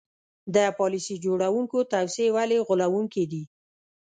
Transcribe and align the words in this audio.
د 0.55 0.57
پالیسي 0.77 1.15
جوړوونکو 1.25 1.77
توصیې 1.93 2.27
ولې 2.35 2.57
غولوونکې 2.67 3.23
دي. 3.31 3.43